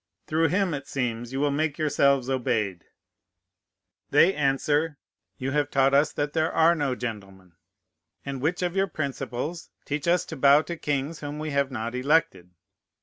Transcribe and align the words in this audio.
Through 0.25 0.47
him, 0.47 0.73
it 0.73 0.87
seems, 0.87 1.31
you 1.31 1.39
will 1.39 1.51
make 1.51 1.77
yourselves 1.77 2.27
obeyed. 2.27 2.85
They 4.09 4.33
answer, 4.33 4.97
"You 5.37 5.51
have 5.51 5.69
taught 5.69 5.93
us 5.93 6.11
that 6.13 6.33
there 6.33 6.51
are 6.51 6.73
no 6.73 6.95
gentlemen; 6.95 7.51
and 8.25 8.41
which 8.41 8.63
of 8.63 8.75
your 8.75 8.87
principles 8.87 9.69
teach 9.85 10.07
us 10.07 10.25
to 10.25 10.35
bow 10.35 10.63
to 10.63 10.75
kings 10.75 11.19
whom 11.19 11.37
we 11.37 11.51
have 11.51 11.69
not 11.69 11.93
elected? 11.93 12.49